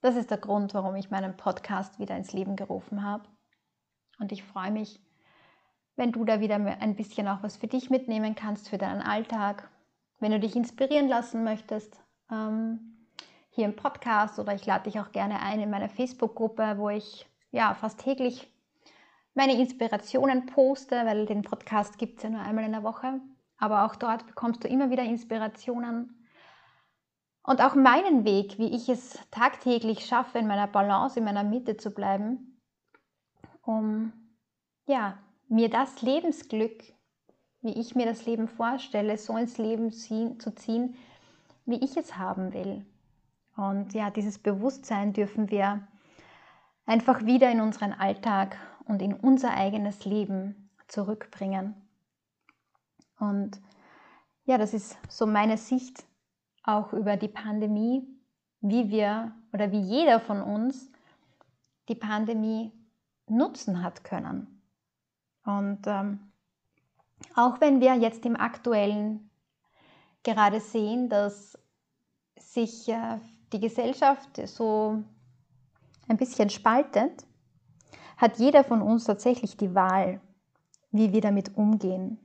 Das 0.00 0.14
ist 0.14 0.30
der 0.30 0.38
Grund, 0.38 0.74
warum 0.74 0.94
ich 0.94 1.10
meinen 1.10 1.36
Podcast 1.36 1.98
wieder 1.98 2.16
ins 2.16 2.32
Leben 2.32 2.54
gerufen 2.54 3.02
habe. 3.02 3.24
Und 4.18 4.30
ich 4.30 4.44
freue 4.44 4.70
mich, 4.70 5.00
wenn 5.96 6.12
du 6.12 6.24
da 6.24 6.40
wieder 6.40 6.56
ein 6.56 6.94
bisschen 6.94 7.26
auch 7.26 7.42
was 7.42 7.56
für 7.56 7.66
dich 7.66 7.90
mitnehmen 7.90 8.34
kannst, 8.34 8.68
für 8.68 8.78
deinen 8.78 9.02
Alltag. 9.02 9.68
Wenn 10.20 10.32
du 10.32 10.40
dich 10.40 10.54
inspirieren 10.54 11.08
lassen 11.08 11.44
möchtest, 11.44 12.00
ähm, 12.30 13.06
hier 13.50 13.64
im 13.64 13.74
Podcast 13.74 14.38
oder 14.38 14.54
ich 14.54 14.66
lade 14.66 14.84
dich 14.84 15.00
auch 15.00 15.10
gerne 15.10 15.40
ein 15.40 15.60
in 15.60 15.70
meine 15.70 15.88
Facebook-Gruppe, 15.88 16.74
wo 16.76 16.90
ich 16.90 17.28
ja 17.50 17.74
fast 17.74 18.00
täglich 18.00 18.52
meine 19.38 19.56
Inspirationen 19.56 20.46
poste, 20.46 20.96
weil 21.06 21.24
den 21.24 21.42
Podcast 21.42 21.96
gibt 21.96 22.16
es 22.16 22.24
ja 22.24 22.30
nur 22.30 22.40
einmal 22.40 22.64
in 22.64 22.72
der 22.72 22.82
Woche. 22.82 23.20
Aber 23.56 23.84
auch 23.84 23.94
dort 23.94 24.26
bekommst 24.26 24.64
du 24.64 24.68
immer 24.68 24.90
wieder 24.90 25.04
Inspirationen. 25.04 26.26
Und 27.44 27.62
auch 27.62 27.76
meinen 27.76 28.24
Weg, 28.24 28.58
wie 28.58 28.74
ich 28.74 28.88
es 28.88 29.16
tagtäglich 29.30 30.06
schaffe, 30.06 30.40
in 30.40 30.48
meiner 30.48 30.66
Balance, 30.66 31.20
in 31.20 31.24
meiner 31.24 31.44
Mitte 31.44 31.76
zu 31.76 31.92
bleiben, 31.92 32.60
um 33.62 34.12
ja, 34.86 35.16
mir 35.46 35.70
das 35.70 36.02
Lebensglück, 36.02 36.82
wie 37.60 37.78
ich 37.78 37.94
mir 37.94 38.06
das 38.06 38.26
Leben 38.26 38.48
vorstelle, 38.48 39.16
so 39.18 39.36
ins 39.36 39.56
Leben 39.56 39.92
ziehen, 39.92 40.40
zu 40.40 40.52
ziehen, 40.52 40.96
wie 41.64 41.76
ich 41.76 41.96
es 41.96 42.16
haben 42.16 42.52
will. 42.52 42.84
Und 43.56 43.94
ja, 43.94 44.10
dieses 44.10 44.40
Bewusstsein 44.40 45.12
dürfen 45.12 45.48
wir 45.48 45.86
einfach 46.86 47.24
wieder 47.24 47.52
in 47.52 47.60
unseren 47.60 47.92
Alltag 47.92 48.56
und 48.88 49.02
in 49.02 49.14
unser 49.14 49.54
eigenes 49.54 50.04
Leben 50.04 50.70
zurückbringen. 50.88 51.74
Und 53.18 53.60
ja, 54.44 54.58
das 54.58 54.74
ist 54.74 54.98
so 55.08 55.26
meine 55.26 55.58
Sicht 55.58 56.04
auch 56.62 56.92
über 56.92 57.16
die 57.16 57.28
Pandemie, 57.28 58.06
wie 58.60 58.90
wir 58.90 59.32
oder 59.52 59.70
wie 59.70 59.80
jeder 59.80 60.20
von 60.20 60.42
uns 60.42 60.90
die 61.88 61.94
Pandemie 61.94 62.72
nutzen 63.26 63.82
hat 63.82 64.04
können. 64.04 64.62
Und 65.44 65.86
ähm, 65.86 66.32
auch 67.34 67.60
wenn 67.60 67.80
wir 67.80 67.94
jetzt 67.94 68.24
im 68.26 68.36
aktuellen 68.36 69.30
gerade 70.22 70.60
sehen, 70.60 71.08
dass 71.08 71.58
sich 72.36 72.88
äh, 72.88 73.18
die 73.52 73.60
Gesellschaft 73.60 74.46
so 74.46 75.02
ein 76.08 76.16
bisschen 76.16 76.50
spaltet, 76.50 77.27
hat 78.18 78.38
jeder 78.38 78.64
von 78.64 78.82
uns 78.82 79.04
tatsächlich 79.04 79.56
die 79.56 79.74
Wahl, 79.74 80.20
wie 80.90 81.12
wir 81.12 81.20
damit 81.20 81.56
umgehen. 81.56 82.18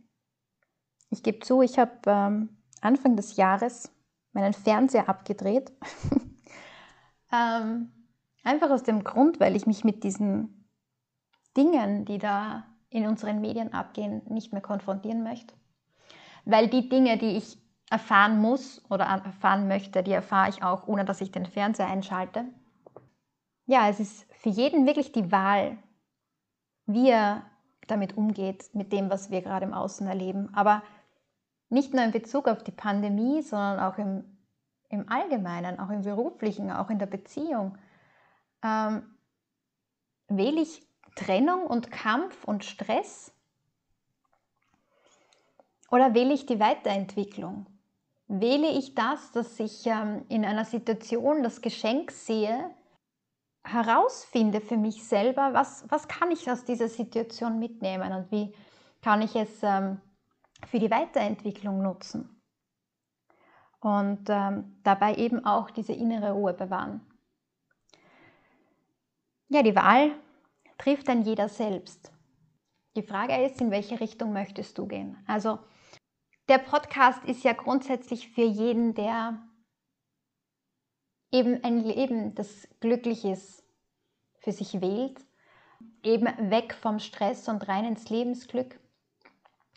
Ich 1.09 1.23
gebe 1.23 1.39
zu, 1.39 1.61
ich 1.61 1.77
habe 1.77 1.91
ähm, 2.07 2.49
Anfang 2.81 3.15
des 3.15 3.37
Jahres 3.37 3.91
meinen 4.33 4.53
Fernseher 4.53 5.07
abgedreht. 5.07 5.71
ähm, 7.31 7.91
einfach 8.43 8.71
aus 8.71 8.83
dem 8.83 9.03
Grund, 9.03 9.39
weil 9.39 9.55
ich 9.55 9.67
mich 9.67 9.83
mit 9.83 10.03
diesen 10.03 10.67
Dingen, 11.55 12.05
die 12.05 12.17
da 12.17 12.65
in 12.89 13.07
unseren 13.07 13.41
Medien 13.41 13.73
abgehen, 13.73 14.23
nicht 14.29 14.51
mehr 14.51 14.61
konfrontieren 14.61 15.23
möchte. 15.23 15.53
Weil 16.45 16.67
die 16.67 16.89
Dinge, 16.89 17.17
die 17.19 17.37
ich 17.37 17.59
erfahren 17.91 18.39
muss 18.39 18.83
oder 18.89 19.05
erfahren 19.05 19.67
möchte, 19.67 20.01
die 20.01 20.11
erfahre 20.11 20.49
ich 20.49 20.63
auch, 20.63 20.87
ohne 20.87 21.05
dass 21.05 21.21
ich 21.21 21.31
den 21.31 21.45
Fernseher 21.45 21.87
einschalte. 21.87 22.45
Ja, 23.65 23.89
es 23.89 23.99
ist 23.99 24.25
für 24.33 24.49
jeden 24.49 24.85
wirklich 24.85 25.11
die 25.11 25.31
Wahl, 25.31 25.77
wie 26.85 27.09
er 27.09 27.43
damit 27.87 28.17
umgeht, 28.17 28.69
mit 28.73 28.91
dem, 28.91 29.09
was 29.09 29.31
wir 29.31 29.41
gerade 29.41 29.65
im 29.65 29.73
Außen 29.73 30.07
erleben. 30.07 30.53
Aber 30.53 30.83
nicht 31.69 31.93
nur 31.93 32.03
in 32.03 32.11
Bezug 32.11 32.47
auf 32.47 32.63
die 32.63 32.71
Pandemie, 32.71 33.41
sondern 33.41 33.79
auch 33.79 33.97
im, 33.97 34.23
im 34.89 35.09
Allgemeinen, 35.09 35.79
auch 35.79 35.89
im 35.89 36.01
beruflichen, 36.01 36.71
auch 36.71 36.89
in 36.89 36.99
der 36.99 37.05
Beziehung. 37.05 37.77
Ähm, 38.63 39.03
wähle 40.27 40.61
ich 40.61 40.85
Trennung 41.15 41.65
und 41.65 41.91
Kampf 41.91 42.43
und 42.43 42.65
Stress 42.65 43.33
oder 45.89 46.13
wähle 46.13 46.33
ich 46.33 46.45
die 46.45 46.59
Weiterentwicklung? 46.59 47.67
wähle 48.27 48.69
ich 48.69 48.95
das, 48.95 49.31
dass 49.31 49.59
ich 49.59 49.85
ähm, 49.85 50.25
in 50.29 50.45
einer 50.45 50.65
Situation 50.65 51.43
das 51.43 51.61
Geschenk 51.61 52.11
sehe, 52.11 52.71
herausfinde 53.63 54.61
für 54.61 54.77
mich 54.77 55.03
selber, 55.05 55.53
was, 55.53 55.85
was 55.89 56.07
kann 56.07 56.31
ich 56.31 56.49
aus 56.51 56.65
dieser 56.65 56.89
Situation 56.89 57.59
mitnehmen 57.59 58.11
und 58.13 58.31
wie 58.31 58.53
kann 59.01 59.21
ich 59.21 59.35
es 59.35 59.63
ähm, 59.63 60.01
für 60.67 60.79
die 60.79 60.91
Weiterentwicklung 60.91 61.81
nutzen. 61.81 62.41
Und 63.79 64.29
ähm, 64.29 64.79
dabei 64.83 65.15
eben 65.15 65.45
auch 65.45 65.69
diese 65.69 65.93
innere 65.93 66.31
Ruhe 66.31 66.53
bewahren. 66.53 67.01
Ja, 69.49 69.61
die 69.61 69.75
Wahl 69.75 70.11
trifft 70.77 71.09
dann 71.09 71.23
jeder 71.23 71.49
selbst. 71.49 72.11
Die 72.95 73.03
Frage 73.03 73.43
ist, 73.45 73.59
in 73.59 73.71
welche 73.71 73.99
Richtung 73.99 74.33
möchtest 74.33 74.77
du 74.77 74.87
gehen? 74.87 75.17
Also 75.27 75.59
der 76.47 76.59
Podcast 76.59 77.23
ist 77.25 77.43
ja 77.43 77.53
grundsätzlich 77.53 78.29
für 78.29 78.43
jeden, 78.43 78.93
der 78.93 79.41
eben 81.33 81.61
ein 81.63 81.79
Leben, 81.79 82.35
das 82.35 82.67
glücklich 82.79 83.25
ist, 83.25 83.63
für 84.39 84.51
sich 84.51 84.79
wählt, 84.79 85.19
eben 86.03 86.25
weg 86.49 86.73
vom 86.73 86.99
Stress 86.99 87.49
und 87.49 87.67
rein 87.67 87.85
ins 87.85 88.09
Lebensglück, 88.09 88.79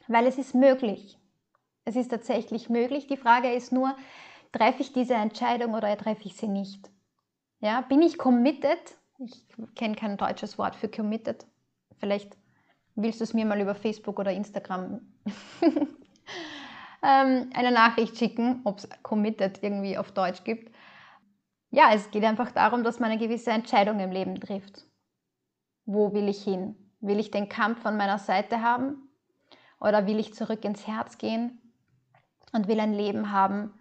weil 0.06 0.26
es 0.26 0.38
ist 0.38 0.54
möglich. 0.54 1.18
Es 1.84 1.96
ist 1.96 2.08
tatsächlich 2.08 2.68
möglich. 2.68 3.06
Die 3.06 3.16
Frage 3.16 3.52
ist 3.52 3.72
nur, 3.72 3.96
treffe 4.52 4.82
ich 4.82 4.92
diese 4.92 5.14
Entscheidung 5.14 5.74
oder 5.74 5.96
treffe 5.96 6.24
ich 6.24 6.36
sie 6.36 6.48
nicht? 6.48 6.90
Ja, 7.60 7.80
bin 7.80 8.02
ich 8.02 8.18
committed? 8.18 8.98
Ich 9.18 9.46
kenne 9.74 9.94
kein 9.94 10.16
deutsches 10.16 10.58
Wort 10.58 10.76
für 10.76 10.88
committed. 10.88 11.46
Vielleicht 11.98 12.36
willst 12.96 13.20
du 13.20 13.24
es 13.24 13.34
mir 13.34 13.46
mal 13.46 13.60
über 13.60 13.74
Facebook 13.74 14.18
oder 14.18 14.32
Instagram 14.32 15.00
ähm, 17.02 17.50
eine 17.54 17.70
Nachricht 17.70 18.18
schicken, 18.18 18.60
ob 18.64 18.78
es 18.78 18.88
committed 19.02 19.62
irgendwie 19.62 19.96
auf 19.96 20.12
Deutsch 20.12 20.44
gibt. 20.44 20.74
Ja, 21.76 21.90
es 21.92 22.10
geht 22.10 22.24
einfach 22.24 22.52
darum, 22.52 22.84
dass 22.84 23.00
man 23.00 23.10
eine 23.10 23.20
gewisse 23.20 23.50
Entscheidung 23.50 24.00
im 24.00 24.10
Leben 24.10 24.40
trifft. 24.40 24.86
Wo 25.84 26.14
will 26.14 26.26
ich 26.26 26.42
hin? 26.42 26.74
Will 27.00 27.18
ich 27.18 27.30
den 27.30 27.50
Kampf 27.50 27.82
von 27.82 27.98
meiner 27.98 28.18
Seite 28.18 28.62
haben? 28.62 29.10
Oder 29.78 30.06
will 30.06 30.18
ich 30.18 30.32
zurück 30.32 30.64
ins 30.64 30.86
Herz 30.86 31.18
gehen 31.18 31.60
und 32.54 32.66
will 32.66 32.80
ein 32.80 32.94
Leben 32.94 33.30
haben, 33.30 33.74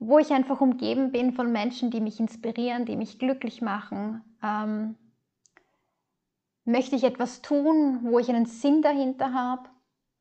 wo 0.00 0.18
ich 0.18 0.32
einfach 0.32 0.60
umgeben 0.60 1.12
bin 1.12 1.32
von 1.32 1.52
Menschen, 1.52 1.92
die 1.92 2.00
mich 2.00 2.18
inspirieren, 2.18 2.86
die 2.86 2.96
mich 2.96 3.20
glücklich 3.20 3.62
machen? 3.62 4.24
Ähm, 4.42 4.96
möchte 6.64 6.96
ich 6.96 7.04
etwas 7.04 7.40
tun, 7.40 8.00
wo 8.02 8.18
ich 8.18 8.30
einen 8.30 8.46
Sinn 8.46 8.82
dahinter 8.82 9.32
habe? 9.32 9.68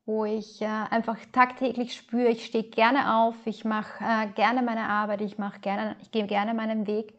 Wo 0.05 0.25
ich 0.25 0.61
äh, 0.61 0.65
einfach 0.65 1.17
tagtäglich 1.31 1.95
spüre, 1.95 2.29
ich 2.29 2.45
stehe 2.45 2.63
gerne 2.63 3.15
auf, 3.15 3.35
ich 3.45 3.65
mache 3.65 4.03
äh, 4.03 4.27
gerne 4.33 4.61
meine 4.61 4.87
Arbeit, 4.89 5.21
ich 5.21 5.37
mache 5.37 5.59
gerne, 5.59 5.95
ich 6.01 6.11
gehe 6.11 6.27
gerne 6.27 6.53
meinen 6.53 6.87
Weg. 6.87 7.13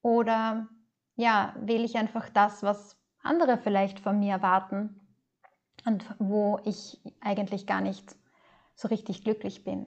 Oder 0.00 0.68
ja, 1.16 1.54
wähle 1.58 1.84
ich 1.84 1.96
einfach 1.96 2.28
das, 2.28 2.62
was 2.62 2.98
andere 3.22 3.58
vielleicht 3.58 4.00
von 4.00 4.18
mir 4.18 4.32
erwarten 4.32 5.00
und 5.84 6.04
wo 6.18 6.60
ich 6.64 7.00
eigentlich 7.20 7.66
gar 7.66 7.80
nicht 7.80 8.16
so 8.74 8.88
richtig 8.88 9.22
glücklich 9.24 9.64
bin. 9.64 9.86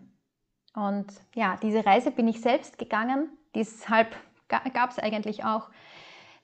Und 0.74 1.08
ja, 1.34 1.58
diese 1.62 1.86
Reise 1.86 2.12
bin 2.12 2.28
ich 2.28 2.42
selbst 2.42 2.78
gegangen. 2.78 3.30
Deshalb 3.56 4.16
gab 4.48 4.92
es 4.92 5.00
eigentlich 5.00 5.44
auch 5.46 5.70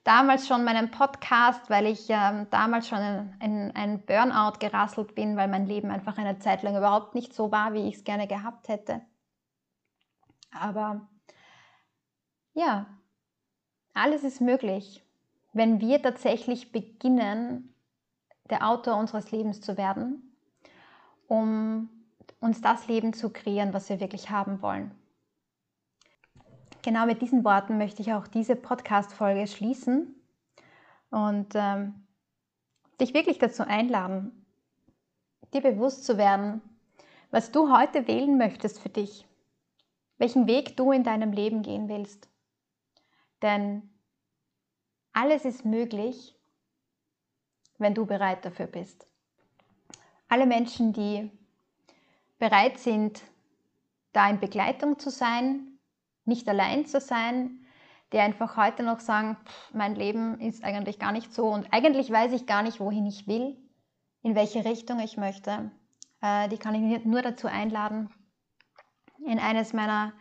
damals 0.03 0.47
schon 0.47 0.63
meinen 0.63 0.91
Podcast, 0.91 1.69
weil 1.69 1.85
ich 1.85 2.07
ähm, 2.09 2.47
damals 2.49 2.87
schon 2.87 2.99
in, 2.99 3.35
in 3.41 3.75
ein 3.75 4.05
Burnout 4.05 4.59
gerasselt 4.59 5.15
bin, 5.15 5.37
weil 5.37 5.47
mein 5.47 5.67
Leben 5.67 5.91
einfach 5.91 6.17
eine 6.17 6.39
Zeit 6.39 6.63
lang 6.63 6.75
überhaupt 6.75 7.15
nicht 7.15 7.33
so 7.33 7.51
war, 7.51 7.73
wie 7.73 7.87
ich 7.87 7.95
es 7.95 8.03
gerne 8.03 8.27
gehabt 8.27 8.67
hätte. 8.67 9.01
Aber 10.51 11.07
ja, 12.53 12.87
alles 13.93 14.23
ist 14.23 14.41
möglich, 14.41 15.03
wenn 15.53 15.79
wir 15.79 16.01
tatsächlich 16.01 16.71
beginnen, 16.71 17.73
der 18.49 18.67
Autor 18.67 18.97
unseres 18.97 19.31
Lebens 19.31 19.61
zu 19.61 19.77
werden, 19.77 20.35
um 21.27 21.89
uns 22.39 22.61
das 22.61 22.87
Leben 22.87 23.13
zu 23.13 23.31
kreieren, 23.31 23.73
was 23.73 23.87
wir 23.89 23.99
wirklich 23.99 24.29
haben 24.29 24.61
wollen. 24.61 24.91
Genau 26.83 27.05
mit 27.05 27.21
diesen 27.21 27.43
Worten 27.43 27.77
möchte 27.77 28.01
ich 28.01 28.11
auch 28.13 28.25
diese 28.27 28.55
Podcast-Folge 28.55 29.45
schließen 29.45 30.15
und 31.11 31.49
ähm, 31.53 32.07
dich 32.99 33.13
wirklich 33.13 33.37
dazu 33.37 33.63
einladen, 33.63 34.45
dir 35.53 35.61
bewusst 35.61 36.05
zu 36.05 36.17
werden, 36.17 36.61
was 37.29 37.51
du 37.51 37.71
heute 37.71 38.07
wählen 38.07 38.35
möchtest 38.37 38.79
für 38.79 38.89
dich, 38.89 39.27
welchen 40.17 40.47
Weg 40.47 40.75
du 40.75 40.91
in 40.91 41.03
deinem 41.03 41.33
Leben 41.33 41.61
gehen 41.61 41.87
willst. 41.87 42.29
Denn 43.43 43.89
alles 45.13 45.45
ist 45.45 45.65
möglich, 45.65 46.35
wenn 47.77 47.93
du 47.93 48.07
bereit 48.07 48.43
dafür 48.43 48.67
bist. 48.67 49.05
Alle 50.29 50.47
Menschen, 50.47 50.93
die 50.93 51.29
bereit 52.39 52.79
sind, 52.79 53.21
da 54.13 54.27
in 54.29 54.39
Begleitung 54.39 54.97
zu 54.97 55.11
sein, 55.11 55.70
nicht 56.25 56.47
allein 56.47 56.85
zu 56.85 56.99
sein, 56.99 57.65
die 58.13 58.19
einfach 58.19 58.57
heute 58.57 58.83
noch 58.83 58.99
sagen, 58.99 59.37
pff, 59.45 59.73
mein 59.73 59.95
Leben 59.95 60.39
ist 60.39 60.63
eigentlich 60.63 60.99
gar 60.99 61.11
nicht 61.11 61.33
so 61.33 61.47
und 61.47 61.67
eigentlich 61.71 62.11
weiß 62.11 62.33
ich 62.33 62.45
gar 62.45 62.61
nicht, 62.61 62.79
wohin 62.79 63.05
ich 63.05 63.27
will, 63.27 63.57
in 64.21 64.35
welche 64.35 64.65
Richtung 64.65 64.99
ich 64.99 65.17
möchte. 65.17 65.71
Äh, 66.21 66.49
die 66.49 66.57
kann 66.57 66.75
ich 66.75 67.05
nur 67.05 67.21
dazu 67.21 67.47
einladen, 67.47 68.09
in 69.25 69.39
eines 69.39 69.73
meiner 69.73 70.13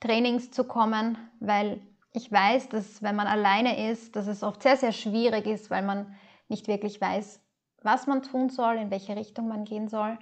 Trainings 0.00 0.50
zu 0.50 0.64
kommen, 0.64 1.18
weil 1.40 1.80
ich 2.12 2.30
weiß, 2.30 2.68
dass 2.70 3.02
wenn 3.02 3.16
man 3.16 3.26
alleine 3.26 3.90
ist, 3.90 4.16
dass 4.16 4.26
es 4.26 4.42
oft 4.42 4.62
sehr, 4.62 4.76
sehr 4.76 4.92
schwierig 4.92 5.46
ist, 5.46 5.70
weil 5.70 5.82
man 5.82 6.14
nicht 6.48 6.66
wirklich 6.68 7.00
weiß, 7.00 7.40
was 7.82 8.06
man 8.06 8.22
tun 8.22 8.50
soll, 8.50 8.76
in 8.76 8.90
welche 8.90 9.16
Richtung 9.16 9.48
man 9.48 9.64
gehen 9.64 9.88
soll. 9.88 10.18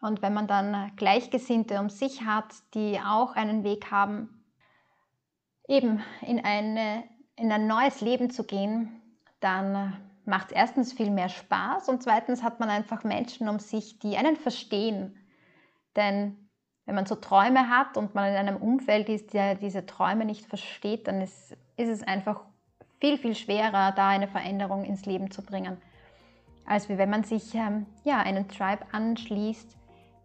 Und 0.00 0.22
wenn 0.22 0.32
man 0.32 0.46
dann 0.46 0.92
Gleichgesinnte 0.96 1.80
um 1.80 1.90
sich 1.90 2.24
hat, 2.24 2.54
die 2.74 3.00
auch 3.00 3.34
einen 3.34 3.64
Weg 3.64 3.90
haben, 3.90 4.37
eben 5.68 6.02
in, 6.22 6.44
eine, 6.44 7.04
in 7.36 7.52
ein 7.52 7.66
neues 7.66 8.00
Leben 8.00 8.30
zu 8.30 8.44
gehen, 8.44 9.00
dann 9.40 9.96
macht 10.24 10.48
es 10.48 10.52
erstens 10.52 10.92
viel 10.92 11.10
mehr 11.10 11.28
Spaß 11.28 11.88
und 11.88 12.02
zweitens 12.02 12.42
hat 12.42 12.58
man 12.58 12.68
einfach 12.68 13.04
Menschen 13.04 13.48
um 13.48 13.60
sich, 13.60 13.98
die 13.98 14.16
einen 14.16 14.36
verstehen. 14.36 15.16
Denn 15.94 16.48
wenn 16.86 16.94
man 16.94 17.06
so 17.06 17.14
Träume 17.14 17.68
hat 17.68 17.96
und 17.96 18.14
man 18.14 18.30
in 18.30 18.36
einem 18.36 18.56
Umfeld 18.56 19.08
ist, 19.08 19.34
der 19.34 19.54
diese 19.54 19.86
Träume 19.86 20.24
nicht 20.24 20.46
versteht, 20.46 21.06
dann 21.06 21.20
ist, 21.20 21.56
ist 21.76 21.88
es 21.88 22.02
einfach 22.02 22.44
viel, 23.00 23.18
viel 23.18 23.34
schwerer, 23.34 23.92
da 23.92 24.08
eine 24.08 24.28
Veränderung 24.28 24.84
ins 24.84 25.06
Leben 25.06 25.30
zu 25.30 25.42
bringen, 25.42 25.76
als 26.66 26.88
wenn 26.88 27.10
man 27.10 27.24
sich 27.24 27.54
ähm, 27.54 27.86
ja, 28.04 28.18
einen 28.18 28.48
Tribe 28.48 28.84
anschließt, 28.92 29.76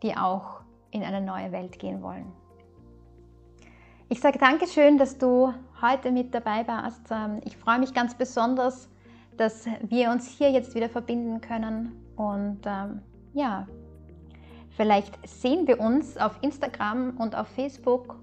die 0.01 0.17
auch 0.17 0.61
in 0.91 1.03
eine 1.03 1.21
neue 1.21 1.51
Welt 1.51 1.79
gehen 1.79 2.01
wollen. 2.01 2.31
Ich 4.13 4.21
sage 4.21 4.37
Dankeschön, 4.37 4.99
dass 4.99 5.17
du 5.17 5.51
heute 5.81 6.11
mit 6.11 6.35
dabei 6.35 6.67
warst. 6.67 7.01
Ähm, 7.09 7.41
ich 7.45 7.57
freue 7.57 7.79
mich 7.79 7.95
ganz 7.95 8.13
besonders, 8.13 8.87
dass 9.37 9.65
wir 9.89 10.11
uns 10.11 10.27
hier 10.27 10.51
jetzt 10.51 10.75
wieder 10.75 10.87
verbinden 10.87 11.41
können. 11.41 11.93
Und 12.15 12.59
ähm, 12.63 13.01
ja, 13.33 13.65
vielleicht 14.77 15.17
sehen 15.27 15.65
wir 15.65 15.79
uns 15.79 16.15
auf 16.17 16.37
Instagram 16.41 17.17
und 17.17 17.35
auf 17.35 17.47
Facebook 17.47 18.19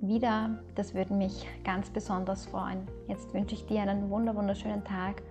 wieder. 0.00 0.58
Das 0.74 0.94
würde 0.94 1.14
mich 1.14 1.46
ganz 1.62 1.90
besonders 1.90 2.46
freuen. 2.46 2.88
Jetzt 3.06 3.32
wünsche 3.32 3.54
ich 3.54 3.64
dir 3.66 3.82
einen 3.82 4.10
wunderschönen 4.10 4.82
Tag. 4.82 5.22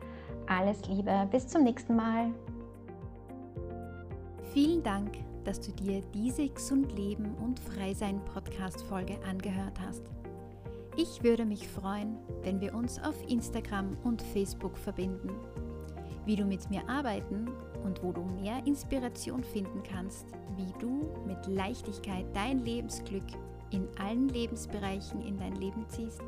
Alles 0.48 0.88
Liebe. 0.88 1.28
Bis 1.30 1.46
zum 1.46 1.66
nächsten 1.66 1.98
Mal. 1.98 2.32
Vielen 4.54 4.82
Dank 4.82 5.10
dass 5.44 5.60
du 5.60 5.72
dir 5.72 6.02
diese 6.14 6.48
Gesund 6.50 6.96
Leben 6.98 7.36
und 7.44 7.60
Frei 7.60 7.94
Sein 7.94 8.24
Podcast-Folge 8.26 9.18
angehört 9.28 9.80
hast. 9.80 10.04
Ich 10.96 11.24
würde 11.24 11.46
mich 11.46 11.68
freuen, 11.68 12.18
wenn 12.44 12.62
wir 12.62 12.76
uns 12.76 13.00
auf 13.00 13.16
Instagram 13.28 13.98
und 14.04 14.22
Facebook 14.22 14.78
verbinden. 14.78 15.32
Wie 16.26 16.36
du 16.36 16.46
mit 16.46 16.70
mir 16.70 16.88
arbeiten 16.88 17.50
und 17.84 18.04
wo 18.04 18.12
du 18.12 18.24
mehr 18.24 18.64
Inspiration 18.66 19.44
finden 19.44 19.82
kannst, 19.84 20.28
wie 20.56 20.72
du 20.80 21.10
mit 21.26 21.48
Leichtigkeit 21.48 22.28
dein 22.34 22.64
Lebensglück 22.64 23.26
in 23.72 23.88
allen 24.00 24.30
Lebensbereichen 24.30 25.22
in 25.22 25.38
dein 25.38 25.56
Leben 25.56 25.84
ziehst, 25.90 26.22